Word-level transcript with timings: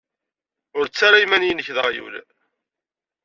Ur 0.77 0.85
ttarra 0.87 1.17
iman-nnek 1.23 1.67
d 1.75 1.77
aɣyul. 1.85 2.15